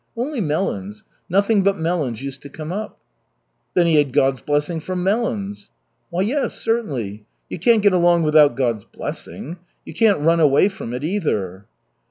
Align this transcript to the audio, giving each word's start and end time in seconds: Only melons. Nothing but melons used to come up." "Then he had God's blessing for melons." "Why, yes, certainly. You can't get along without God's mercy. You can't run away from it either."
Only 0.17 0.41
melons. 0.41 1.03
Nothing 1.29 1.61
but 1.61 1.77
melons 1.77 2.23
used 2.23 2.41
to 2.41 2.49
come 2.49 2.71
up." 2.71 2.97
"Then 3.75 3.85
he 3.85 3.97
had 3.97 4.13
God's 4.13 4.41
blessing 4.41 4.79
for 4.79 4.95
melons." 4.95 5.69
"Why, 6.09 6.23
yes, 6.23 6.55
certainly. 6.59 7.27
You 7.51 7.59
can't 7.59 7.83
get 7.83 7.93
along 7.93 8.23
without 8.23 8.57
God's 8.57 8.87
mercy. 8.97 9.57
You 9.85 9.93
can't 9.93 10.21
run 10.21 10.39
away 10.39 10.69
from 10.69 10.95
it 10.95 11.03
either." 11.03 11.67